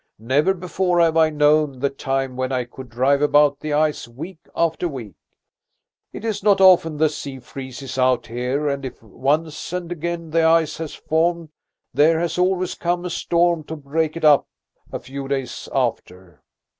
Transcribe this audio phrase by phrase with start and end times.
[0.17, 4.39] Never before have I known the time when I could drive about the ice week
[4.55, 5.13] after week.
[6.11, 10.41] It is not often the sea freezes out here, and if once and again the
[10.43, 11.49] ice has formed,
[11.93, 14.47] there has always come a storm to break it up
[14.91, 16.41] a few days after."